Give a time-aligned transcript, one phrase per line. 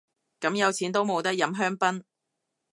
[0.39, 2.01] 咁有錢都冇得飲香檳